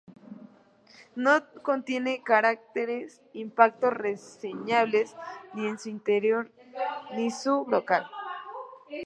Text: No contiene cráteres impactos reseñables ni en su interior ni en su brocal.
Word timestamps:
No 1.15 1.41
contiene 1.61 2.23
cráteres 2.23 3.21
impactos 3.33 3.93
reseñables 3.93 5.15
ni 5.53 5.67
en 5.67 5.77
su 5.77 5.89
interior 5.89 6.51
ni 7.15 7.25
en 7.25 7.31
su 7.31 7.65
brocal. 7.65 8.07